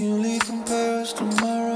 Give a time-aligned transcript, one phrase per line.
[0.00, 1.69] You leave from Paris tomorrow.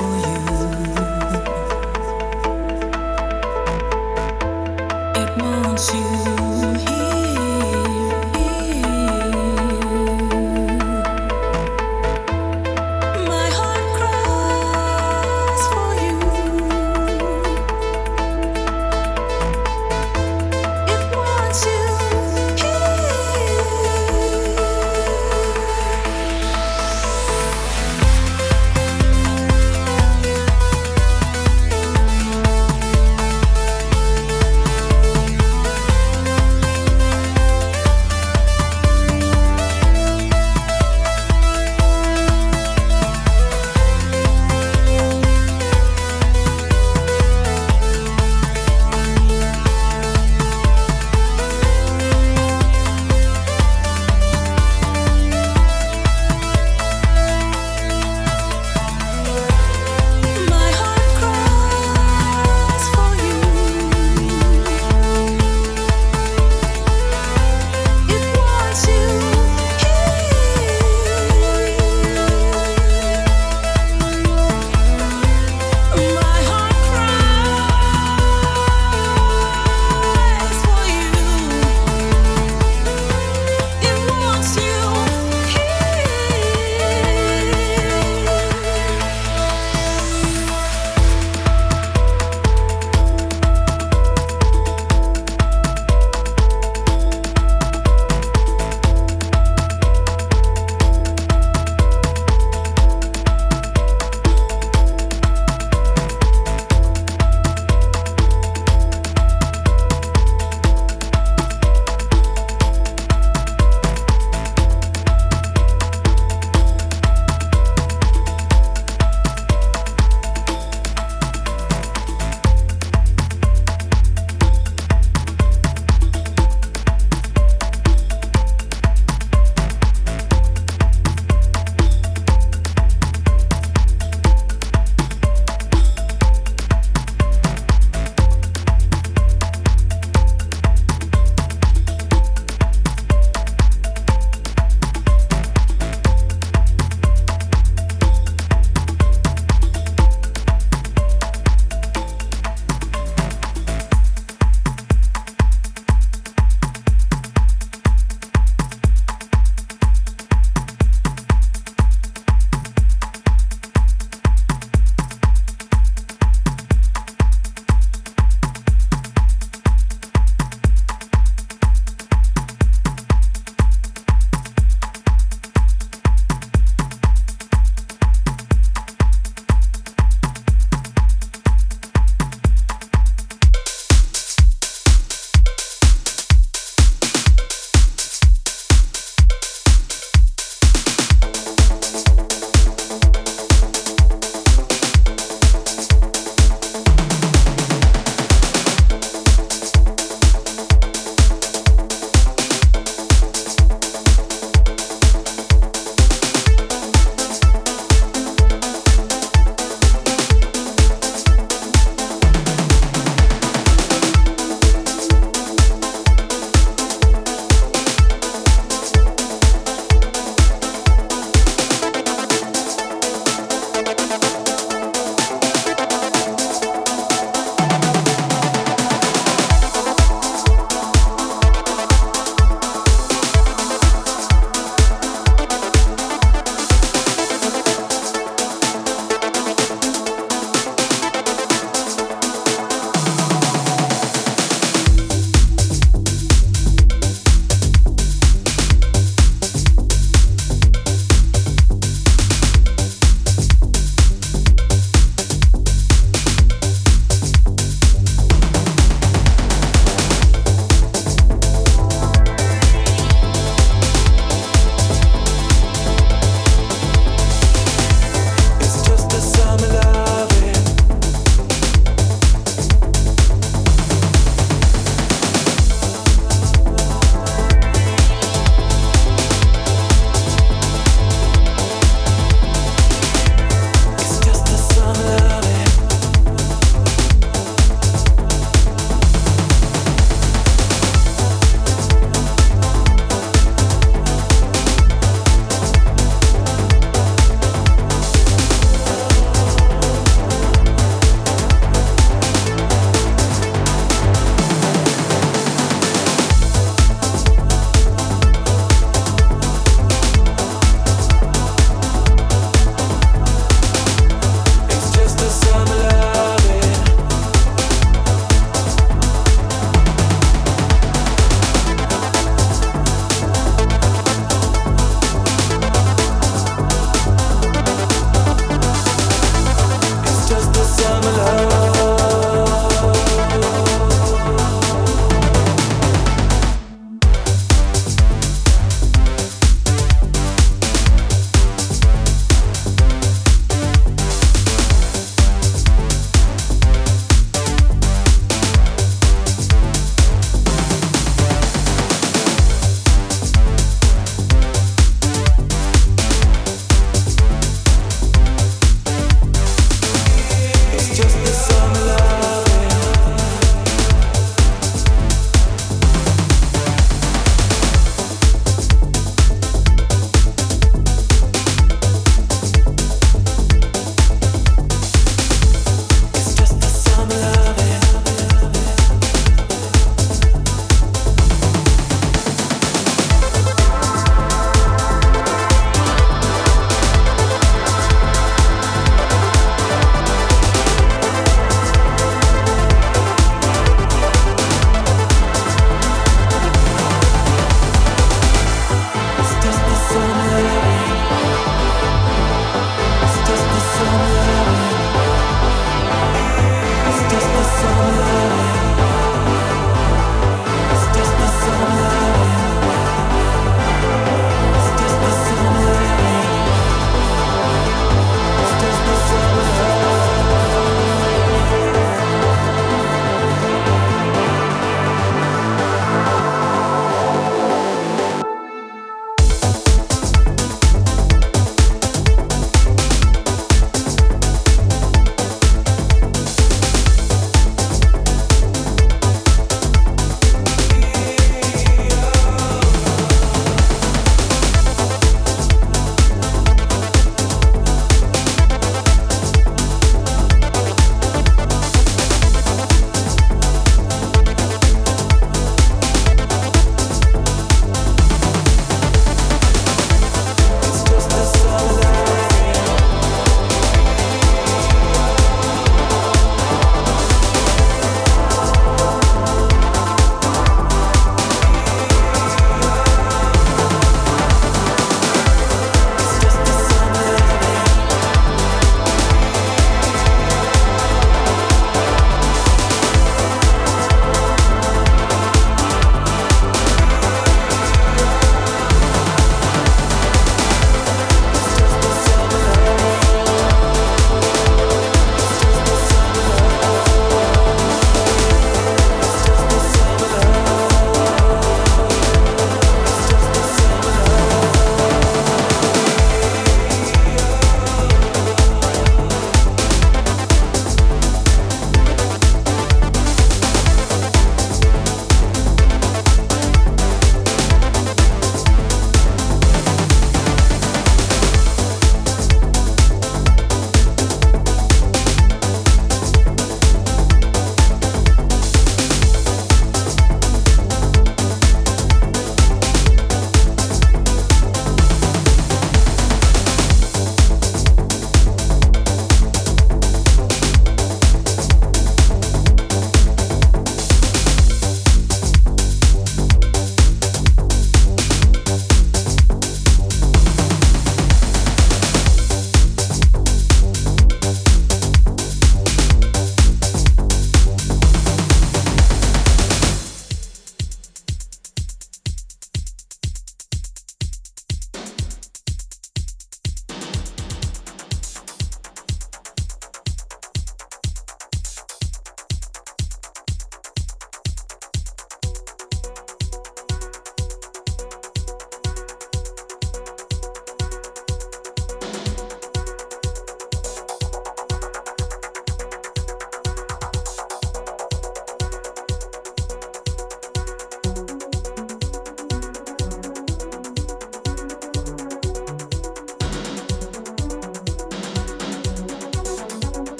[0.00, 0.29] for you.